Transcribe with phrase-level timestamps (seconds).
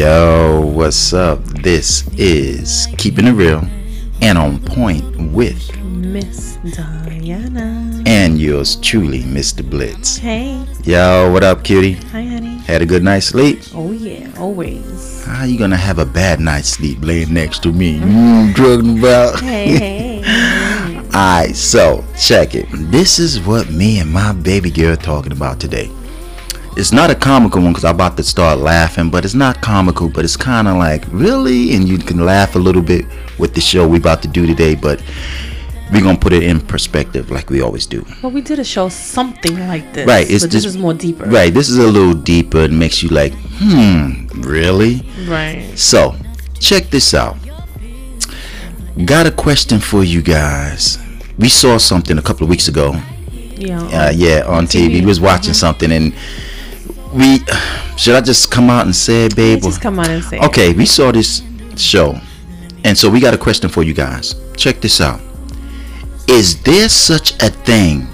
[0.00, 1.44] Yo, what's up?
[1.44, 3.62] This is Keeping It Real
[4.22, 8.02] and On Point with Miss Diana.
[8.06, 9.62] and yours truly, Mr.
[9.62, 10.16] Blitz.
[10.16, 10.64] Hey.
[10.84, 11.92] Yo, what up, cutie?
[12.12, 12.56] Hi, honey.
[12.60, 13.60] Had a good night's sleep?
[13.74, 15.22] Oh, yeah, always.
[15.26, 17.98] How you gonna have a bad night's sleep laying next to me?
[17.98, 19.38] Mm, drugging about.
[19.40, 20.22] Hey, hey.
[20.22, 20.96] hey.
[21.08, 22.68] Alright, so check it.
[22.72, 25.90] This is what me and my baby girl talking about today.
[26.80, 30.08] It's not a comical one because I'm about to start laughing, but it's not comical,
[30.08, 31.74] but it's kind of like, really?
[31.74, 33.04] And you can laugh a little bit
[33.38, 35.02] with the show we're about to do today, but
[35.92, 38.02] we're going to put it in perspective like we always do.
[38.22, 40.06] well, we did a show something like this.
[40.08, 41.26] Right, it's but this is more deeper.
[41.26, 45.02] Right, this is a little deeper and makes you like, hmm, really?
[45.28, 45.74] Right.
[45.76, 46.16] So,
[46.60, 47.36] check this out.
[49.04, 50.96] Got a question for you guys.
[51.38, 52.98] We saw something a couple of weeks ago.
[53.30, 53.82] Yeah.
[53.82, 54.86] Uh, yeah, on TV.
[54.86, 55.00] TV.
[55.00, 56.14] We was watching something and
[57.12, 57.38] we
[57.96, 59.62] should I just come out and say it, babe?
[59.62, 60.44] just come on and say it.
[60.44, 61.42] Okay, we saw this
[61.76, 62.18] show.
[62.84, 64.34] And so we got a question for you guys.
[64.56, 65.20] Check this out.
[66.28, 68.06] Is there such a thing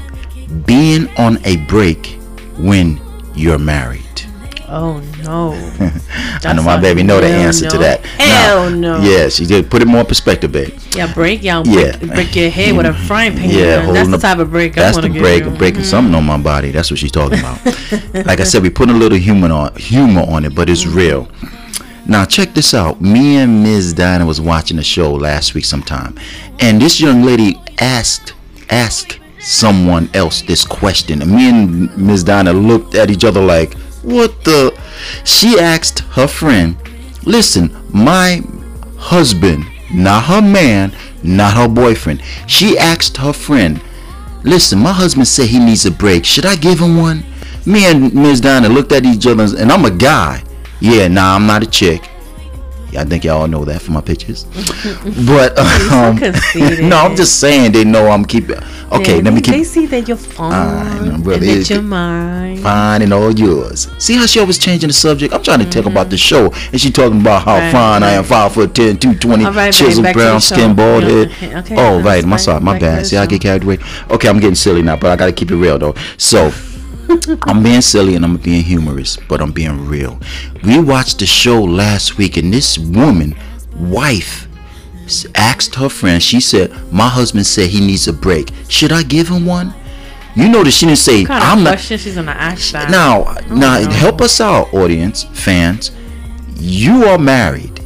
[0.64, 2.18] being on a break
[2.58, 3.00] when
[3.34, 4.02] you're married?
[4.68, 5.52] Oh, no.
[6.44, 8.04] I know my baby know the answer to that.
[8.04, 9.00] Hell Now, no.
[9.00, 10.74] Yeah, she did put it more in perspective, babe.
[10.94, 11.96] Yeah, break, yeah, Yeah.
[11.96, 13.06] break, break your head with a mm.
[13.06, 13.50] frying pan.
[13.50, 15.90] Yeah, that's the type of break I That's the break of breaking mm-hmm.
[15.90, 16.70] something on my body.
[16.70, 17.64] That's what she's talking about.
[18.26, 20.96] like I said, we put a little humor on humor on it, but it's mm-hmm.
[20.96, 21.28] real.
[22.06, 23.00] Now check this out.
[23.00, 23.92] Me and Ms.
[23.92, 26.16] Diana was watching a show last week sometime,
[26.60, 28.34] and this young lady asked
[28.70, 32.24] asked someone else this question, and me and Ms.
[32.24, 33.74] Diana looked at each other like,
[34.06, 34.72] "What the?"
[35.24, 36.76] She asked her friend,
[37.24, 38.42] "Listen, my
[38.96, 42.22] husband, not her man, not her boyfriend.
[42.46, 43.80] She asked her friend,
[44.46, 46.24] Listen, my husband said he needs a break.
[46.24, 47.24] Should I give him one?
[47.64, 48.40] Me and Ms.
[48.40, 50.44] Diana looked at each other, and I'm a guy.
[50.78, 52.08] Yeah, nah, I'm not a chick.
[52.96, 54.44] I think y'all know that from my pictures.
[55.26, 55.58] but
[55.92, 56.16] um,
[56.88, 58.56] no, I'm just saying they know I'm keeping.
[58.92, 59.54] Okay, They- let me keep.
[59.54, 61.04] They see that you're fine.
[61.06, 62.58] know, and brother, that you're mine.
[62.58, 63.88] fine and all yours.
[63.98, 65.34] See how she always changing the subject?
[65.34, 68.12] I'm trying to talk about the show, and she talking about how Right, fine I
[68.12, 71.28] am, five foot ten, two twenty, All right, chiseled brown skin, bald head.
[71.32, 72.38] okay, okay, oh, right, my fine.
[72.38, 73.06] sorry, my bad.
[73.06, 73.78] See, I get carried away.
[74.10, 75.94] Okay, I'm getting silly now, but I gotta keep it real though.
[76.16, 76.52] So.
[77.42, 80.18] I'm being silly and I'm being humorous, but I'm being real.
[80.64, 83.34] We watched the show last week, and this woman,
[83.74, 84.48] wife,
[85.34, 86.22] asked her friend.
[86.22, 88.50] She said, "My husband said he needs a break.
[88.68, 89.74] Should I give him one?"
[90.34, 92.90] You know that she didn't say, kind "I'm of not." question she's gonna ask that?
[92.90, 93.90] Now, now, no.
[93.90, 95.92] help us out, audience, fans.
[96.58, 97.80] You are married,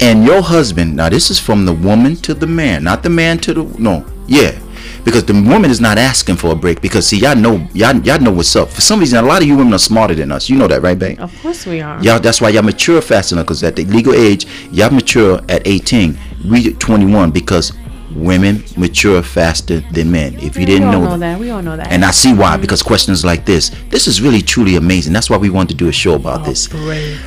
[0.00, 0.96] and your husband.
[0.96, 4.06] Now, this is from the woman to the man, not the man to the no.
[4.26, 4.58] Yeah,
[5.04, 6.80] because the woman is not asking for a break.
[6.80, 8.68] Because see, y'all know, y'all, y'all know what's up.
[8.68, 10.48] For some reason, a lot of you women are smarter than us.
[10.48, 11.20] You know that, right, babe?
[11.20, 12.02] Of course we are.
[12.02, 13.46] Y'all, that's why y'all mature fast enough.
[13.46, 16.18] Because at the legal age, y'all mature at 18.
[16.48, 17.72] We 21 because
[18.14, 20.34] women mature faster than men.
[20.34, 21.38] If you didn't all know, know that.
[21.38, 21.90] We all know that.
[21.90, 25.12] And I see why, because questions like this, this is really truly amazing.
[25.12, 26.68] That's why we wanted to do a show about oh, this.
[26.68, 27.18] break.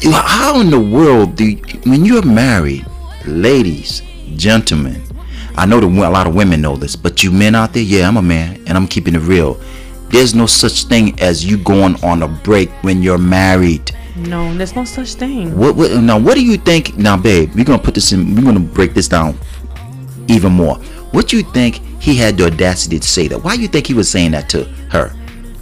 [0.00, 2.86] You How in the world do you, when you're married,
[3.24, 4.02] ladies,
[4.36, 5.02] gentlemen,
[5.58, 8.06] I know that a lot of women know this, but you men out there, yeah,
[8.06, 9.58] I'm a man, and I'm keeping it real.
[10.10, 13.90] There's no such thing as you going on a break when you're married.
[14.16, 15.56] No, there's no such thing.
[15.56, 16.18] What, what now?
[16.18, 16.96] What do you think?
[16.96, 18.34] Now, babe, we're gonna put this in.
[18.34, 19.38] We're gonna break this down
[20.28, 20.76] even more.
[21.12, 23.42] What do you think he had the audacity to say that?
[23.42, 25.12] Why do you think he was saying that to her?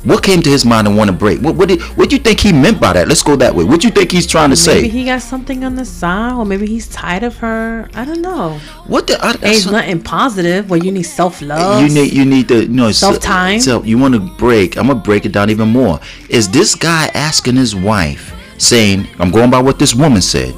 [0.04, 1.40] What came to his mind and want to break?
[1.40, 3.08] What what did what do you think he meant by that?
[3.08, 3.64] Let's go that way.
[3.64, 4.74] What do you think he's trying to Maybe say?
[4.82, 7.88] Maybe he got something on the side, or maybe he's tired of her.
[7.94, 8.58] I don't know.
[8.86, 9.18] What the?
[9.24, 10.68] I, It's nothing positive.
[10.68, 11.82] Well, you need self love.
[11.82, 13.60] you need you need to you know Self-time?
[13.60, 14.76] So you want to break.
[14.76, 15.98] I'm gonna break it down even more.
[16.28, 20.54] Is this guy asking his wife, saying, "I'm going by what this woman said."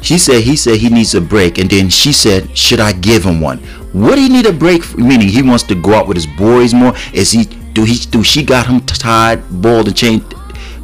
[0.00, 3.24] She said he said he needs a break, and then she said, "Should I give
[3.24, 3.58] him one?"
[3.92, 4.84] What do he need a break?
[4.84, 4.98] For?
[5.00, 6.92] Meaning he wants to go out with his boys more.
[7.12, 7.48] Is he
[7.78, 10.22] do he do she got him tied, balled and chained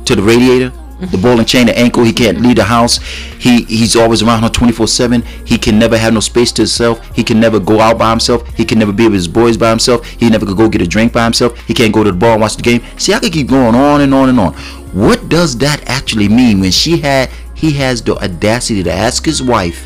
[0.07, 0.71] to the radiator?
[1.01, 1.23] The mm-hmm.
[1.23, 2.05] ball and chain, the ankle.
[2.05, 2.99] He can't leave the house.
[3.37, 5.25] He he's always around her 24/7.
[5.45, 7.05] He can never have no space to himself.
[7.13, 8.47] He can never go out by himself.
[8.55, 10.07] He can never be with his boys by himself.
[10.07, 11.59] He never could go get a drink by himself.
[11.67, 12.81] He can't go to the bar and watch the game.
[12.97, 14.55] See, I could keep going on and on and on.
[14.93, 19.43] What does that actually mean when she had he has the audacity to ask his
[19.43, 19.85] wife,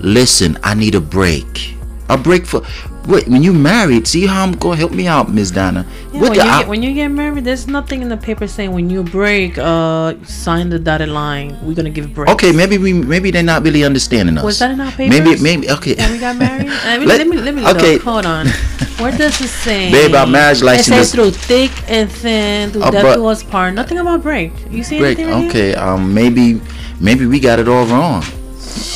[0.00, 1.74] "Listen, I need a break.
[2.08, 2.62] A break for
[3.06, 5.86] wait, when you married, see how I'm going to help me out, Miss Donna.
[6.12, 8.46] Yeah, when, the you I- get, when you get married, there's nothing in the paper
[8.46, 11.56] saying when you break, uh, sign the dotted line.
[11.62, 12.32] We're gonna give breaks.
[12.32, 14.44] Okay, maybe we maybe they're not really understanding us.
[14.44, 15.10] Was that in our paper?
[15.12, 15.94] Maybe maybe okay.
[15.94, 16.68] When we got married?
[16.68, 17.94] Uh, let, Let- let me let me okay.
[17.94, 18.02] look.
[18.02, 18.46] Hold on.
[18.98, 19.92] What does it say?
[19.92, 20.88] Babe, our marriage license.
[20.88, 23.74] It says through thick and thin, through Uh, death do us part.
[23.74, 24.50] Nothing about break.
[24.72, 25.20] You see break.
[25.20, 25.32] anything?
[25.32, 25.70] right here?
[25.72, 26.60] Okay, um, maybe
[26.98, 28.24] maybe we got it all wrong.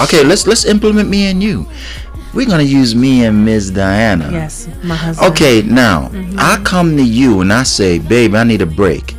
[0.03, 1.67] Okay, let's let's implement me and you.
[2.35, 4.31] We're gonna use me and Miss Diana.
[4.33, 5.33] Yes, my husband.
[5.33, 9.13] Okay, now I come to you and I say, babe, I need a break.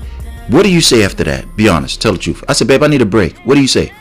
[0.50, 1.56] What do you say after that?
[1.56, 2.44] Be honest, tell the truth.
[2.50, 3.38] I said, babe, I need a break.
[3.46, 3.92] What do you say?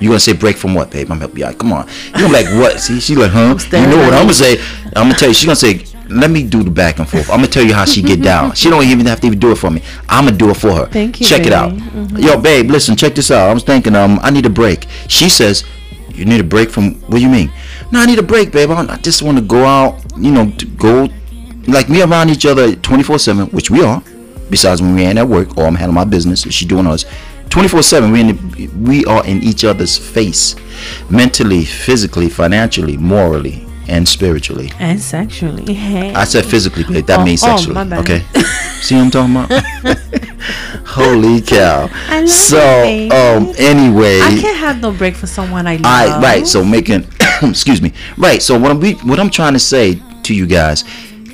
[0.00, 1.10] You gonna say break from what, babe?
[1.10, 1.58] I'm help you out.
[1.58, 1.88] Come on.
[2.06, 2.78] You gonna be like what?
[2.78, 3.58] See, she like, huh?
[3.72, 4.60] You know what I'm gonna say?
[4.94, 5.34] I'm gonna tell you.
[5.34, 7.28] She's gonna say, let me do the back and forth.
[7.30, 8.54] I'm gonna tell you how she get down.
[8.54, 9.82] She don't even have to even do it for me.
[10.08, 10.86] I'm gonna do it for her.
[10.86, 11.72] Thank you, Check it out.
[11.72, 12.18] Mm-hmm.
[12.18, 13.50] Yo, babe, listen, check this out.
[13.50, 14.86] I was thinking, um, I need a break.
[15.08, 15.64] She says,
[16.18, 17.52] you need a break from what do you mean?
[17.92, 18.70] No, I need a break, babe.
[18.70, 21.08] I, just want to go out, you know, to go
[21.66, 24.02] like me around each other 24 7, which we are.
[24.50, 27.04] Besides when we ain't at work or I'm handling my business, or she doing hers.
[27.50, 30.56] 24 7, we in the, we are in each other's face,
[31.10, 34.70] mentally, physically, financially, morally, and spiritually.
[34.78, 35.72] And sexually.
[35.74, 36.12] Hey.
[36.14, 37.74] I said physically, but That Oh, means oh, sexually.
[37.74, 38.00] bad.
[38.00, 38.20] okay.
[38.80, 39.98] See what I'm talking about?
[40.84, 41.88] Holy cow.
[42.08, 43.12] I love so, babe.
[43.12, 44.20] um, anyway.
[44.20, 45.84] I can't have no break for someone I love.
[45.86, 46.46] I right.
[46.46, 47.06] So making
[47.42, 47.92] excuse me.
[48.16, 48.42] Right.
[48.42, 50.84] So what I'm what I'm trying to say to you guys,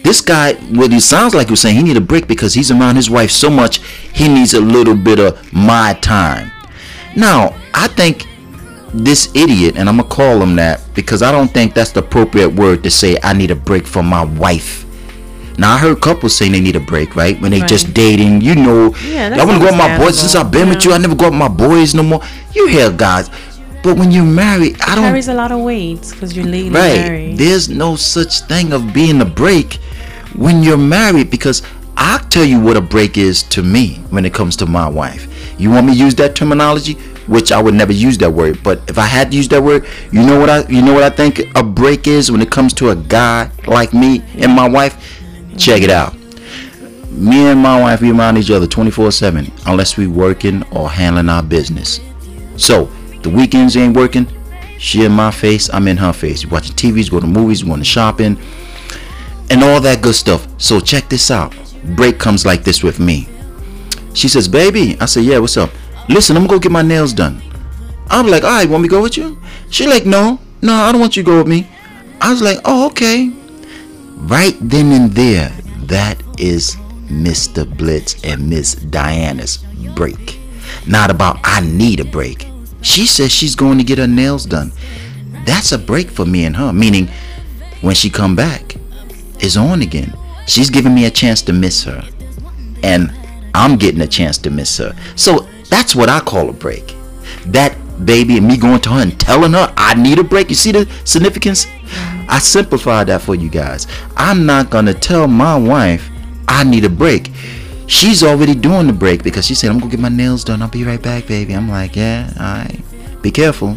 [0.02, 2.70] this guy, what he sounds like he was saying, he need a break because he's
[2.70, 3.78] around his wife so much.
[4.12, 6.50] He needs a little bit of my time.
[7.16, 8.26] Now, I think
[8.94, 12.50] this idiot, and I'm gonna call him that because I don't think that's the appropriate
[12.50, 13.16] word to say.
[13.22, 14.84] I need a break from my wife.
[15.58, 17.40] Now I heard couples saying they need a break, right?
[17.40, 18.94] When they just dating, you know.
[19.06, 20.92] Yeah, I want to go with my boys since I've been with you.
[20.92, 22.20] I never go out with my boys no more.
[22.54, 23.30] You hear guys,
[23.82, 25.04] but when you're married, I don't.
[25.04, 26.96] carries a lot of weight because you're legally Right.
[27.00, 27.38] married.
[27.38, 29.74] There's no such thing of being a break
[30.34, 31.62] when you're married because
[31.96, 35.28] I'll tell you what a break is to me when it comes to my wife.
[35.58, 36.96] You want me to use that terminology?
[37.26, 39.86] Which I would never use that word, but if I had to use that word,
[40.12, 42.74] you know what I you know what I think a break is when it comes
[42.74, 45.22] to a guy like me and my wife?
[45.56, 46.14] Check it out.
[47.10, 51.42] Me and my wife we around each other 24/7 unless we working or handling our
[51.42, 52.00] business.
[52.56, 52.90] So
[53.22, 54.26] the weekends ain't working.
[54.78, 56.44] She in my face, I'm in her face.
[56.44, 58.36] We watching TVs, go to movies, going to shopping,
[59.48, 60.46] and all that good stuff.
[60.58, 61.54] So check this out.
[61.96, 63.28] Break comes like this with me.
[64.12, 65.70] She says, "Baby," I say, "Yeah, what's up?"
[66.08, 67.40] Listen, I'm gonna go get my nails done.
[68.10, 69.38] I'm like, "All right, want me to go with you?"
[69.70, 71.66] She like, "No, no, I don't want you to go with me."
[72.20, 73.30] I was like, "Oh, okay."
[74.16, 75.50] Right then and there,
[75.86, 76.76] that is
[77.08, 77.64] Mr.
[77.76, 79.58] Blitz and Miss Diana's
[79.94, 80.38] break.
[80.86, 82.46] Not about I need a break.
[82.82, 84.72] She says she's going to get her nails done.
[85.46, 86.72] That's a break for me and her.
[86.72, 87.08] Meaning,
[87.80, 88.76] when she come back,
[89.40, 90.16] it's on again.
[90.46, 92.04] She's giving me a chance to miss her,
[92.82, 93.12] and
[93.54, 94.94] I'm getting a chance to miss her.
[95.16, 95.43] So
[95.74, 96.94] that's what I call a break.
[97.46, 97.76] That
[98.06, 100.48] baby and me going to her and telling her I need a break.
[100.48, 101.66] You see the significance?
[102.28, 103.88] I simplified that for you guys.
[104.16, 106.08] I'm not gonna tell my wife
[106.46, 107.30] I need a break.
[107.88, 110.62] She's already doing the break because she said I'm gonna get my nails done.
[110.62, 111.52] I'll be right back, baby.
[111.54, 112.80] I'm like, yeah, all right.
[113.20, 113.76] Be careful.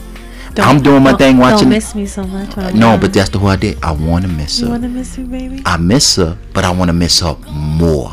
[0.57, 1.69] I'm doing my don't- thing watching.
[1.69, 2.57] Don't miss me so much.
[2.57, 3.75] I'm no, but that's the whole idea.
[3.83, 4.71] I want to miss you her.
[4.71, 5.61] want to miss me, baby?
[5.65, 8.11] I miss her, but I want to miss her more.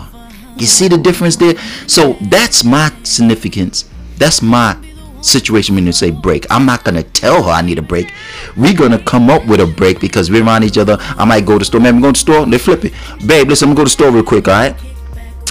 [0.57, 1.57] You see the difference there?
[1.87, 3.89] So that's my significance.
[4.19, 4.77] That's my
[5.21, 6.47] situation when you say break.
[6.51, 8.13] I'm not gonna tell her I need a break.
[8.57, 10.97] We're gonna come up with a break because we're around each other.
[11.01, 11.81] I might go to the store.
[11.81, 12.47] Man, I'm going to the store.
[12.47, 12.93] They flip it.
[13.27, 14.77] Babe, listen, I'm gonna go to the store real quick, alright?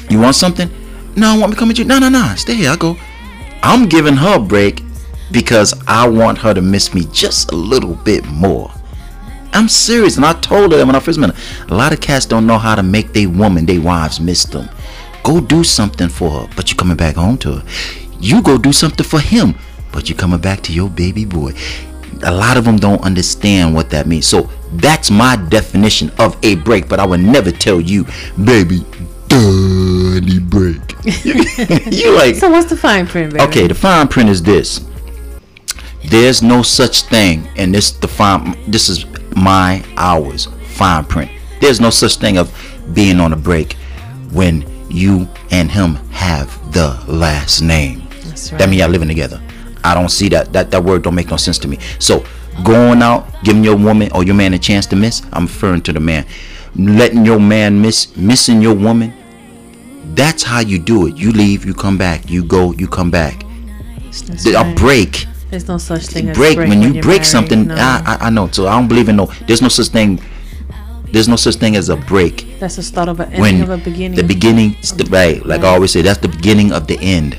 [0.09, 0.69] You want something?
[1.15, 1.85] No, I want me to come with you.
[1.85, 2.33] No, no, no.
[2.35, 2.71] Stay here.
[2.71, 2.97] I go.
[3.61, 4.81] I'm giving her a break
[5.31, 8.71] because I want her to miss me just a little bit more.
[9.53, 11.65] I'm serious, and I told her that when I first met her.
[11.69, 14.67] A lot of cats don't know how to make their woman, their wives miss them.
[15.23, 17.65] Go do something for her, but you're coming back home to her.
[18.19, 19.55] You go do something for him,
[19.91, 21.53] but you're coming back to your baby boy.
[22.23, 24.27] A lot of them don't understand what that means.
[24.27, 26.87] So that's my definition of a break.
[26.87, 28.05] But I would never tell you,
[28.43, 28.85] baby,
[29.27, 30.81] dirty break.
[31.25, 33.43] you like So what's the fine print, baby?
[33.43, 34.85] Okay, the fine print is this.
[36.05, 38.57] There's no such thing, and this the fine.
[38.69, 41.31] This is my hours fine print.
[41.61, 42.51] There's no such thing of
[42.93, 43.73] being on a break
[44.31, 44.61] when
[44.93, 48.03] you and him have the last name.
[48.23, 48.69] That's That right.
[48.69, 49.41] means y'all living together.
[49.83, 50.53] I don't see that.
[50.53, 51.77] That that word don't make no sense to me.
[51.99, 52.23] So
[52.63, 55.21] going out, giving your woman or your man a chance to miss.
[55.33, 56.25] I'm referring to the man.
[56.75, 59.13] Letting your man miss, missing your woman.
[60.15, 61.17] That's how you do it.
[61.17, 62.29] You leave, you come back.
[62.29, 63.43] You go, you come back.
[64.27, 64.77] That's A right.
[64.77, 67.75] break There's no such thing as break when you you're break married, something no.
[67.75, 70.19] I, I i know so i don't believe in no there's no such thing
[71.13, 73.77] there's no such thing as a break That's the start of an when of a
[73.77, 74.17] beginning.
[74.17, 77.37] the beginning is the right like i always say that's the beginning of the end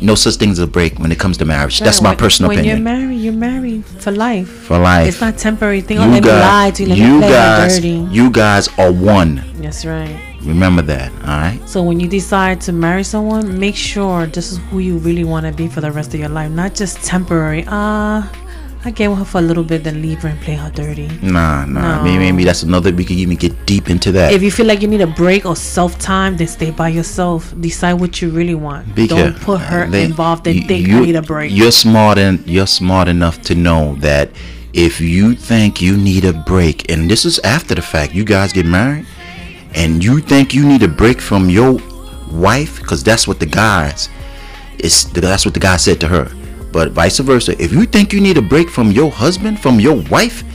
[0.00, 1.80] no such thing as a break when it comes to marriage.
[1.80, 2.76] That's my when- personal when opinion.
[2.76, 4.48] you're married, you're married for life.
[4.48, 5.08] For life.
[5.08, 5.98] It's not temporary thing.
[5.98, 7.18] Oh, you let me lie guys, to you.
[7.18, 9.42] Let guys, you you guys are one.
[9.60, 10.14] That's right.
[10.42, 11.10] Remember that.
[11.22, 11.58] All right.
[11.66, 15.46] So when you decide to marry someone, make sure this is who you really want
[15.46, 17.64] to be for the rest of your life, not just temporary.
[17.66, 18.30] Ah,
[18.84, 21.08] I get with her for a little bit, then leave her and play her dirty.
[21.20, 21.96] Nah, nah.
[21.98, 22.04] No.
[22.04, 22.92] Maybe, maybe that's another.
[22.92, 24.32] We could even get deep into that.
[24.32, 27.52] If you feel like you need a break or self time, then stay by yourself.
[27.60, 28.94] Decide what you really want.
[28.94, 31.50] Don't put her they- involved and you- think you- I need a break.
[31.52, 34.30] You're smart and you're smart enough to know that
[34.72, 38.52] if you think you need a break, and this is after the fact, you guys
[38.52, 39.06] get married,
[39.74, 41.80] and you think you need a break from your
[42.30, 44.08] wife, because that's what the guys,
[44.78, 46.30] it's that's what the guy said to her.
[46.72, 49.96] But vice versa, if you think you need a break from your husband, from your
[50.10, 50.46] wife, I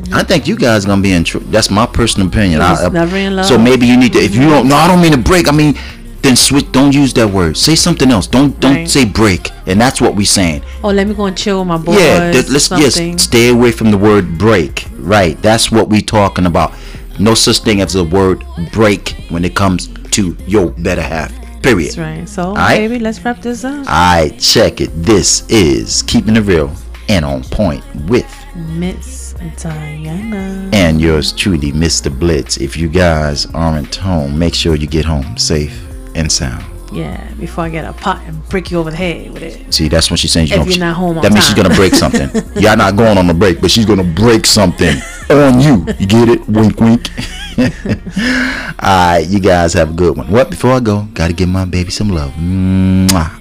[0.00, 0.20] mm-hmm.
[0.26, 1.24] think you guys gonna be in.
[1.24, 2.60] Tr- that's my personal opinion.
[2.60, 3.46] I- uh, never in love.
[3.46, 4.18] So maybe you need to.
[4.18, 5.48] If you don't, no, I don't mean a break.
[5.48, 5.74] I mean,
[6.22, 6.70] then switch.
[6.72, 7.56] Don't use that word.
[7.56, 8.26] Say something else.
[8.26, 8.90] Don't don't Right.
[8.90, 9.50] say break.
[9.66, 10.62] And that's what we saying.
[10.82, 11.98] oh, let me go and chill with my boys.
[12.00, 13.12] yeah, th- let's something.
[13.12, 14.86] yes stay away from the word break.
[14.98, 15.40] Right.
[15.42, 16.72] That's what we talking about.
[17.18, 21.32] No such thing as a word break when it comes to your better half.
[21.62, 21.88] Period.
[21.88, 22.28] That's right.
[22.28, 22.76] So, right.
[22.78, 23.84] baby, let's wrap this up.
[23.88, 24.90] I check it.
[24.94, 26.72] This is keeping it real
[27.08, 30.70] and on point with Miss Diana.
[30.72, 32.16] and yours truly, Mr.
[32.16, 32.56] Blitz.
[32.58, 35.80] If you guys aren't home, make sure you get home safe
[36.14, 36.64] and sound.
[36.92, 39.72] Yeah, before I get a pot and break you over the head with it.
[39.72, 41.74] See, that's when she's saying she's If you're not home on that means she's gonna
[41.74, 42.28] break something.
[42.62, 44.94] Y'all not going on a break, but she's gonna break something
[45.30, 45.86] on you.
[45.98, 46.46] You get it?
[46.48, 47.08] Wink, wink.
[48.82, 50.30] Alright, you guys have a good one.
[50.30, 50.50] What?
[50.50, 52.32] Before I go, gotta give my baby some love.
[52.32, 53.38] Mwah.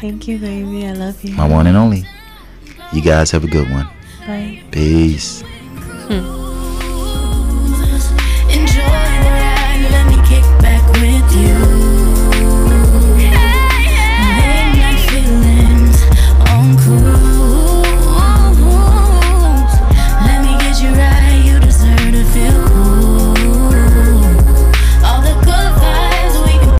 [0.00, 0.86] Thank you, baby.
[0.86, 1.34] I love you.
[1.34, 2.04] My one and only.
[2.92, 3.88] You guys have a good one.
[4.26, 4.62] Bye.
[4.70, 5.44] Peace.
[6.08, 6.39] Enjoy